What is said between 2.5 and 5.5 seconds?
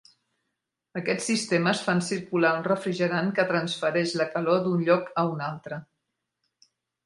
un refrigerant que transfereix la calor d'un lloc a un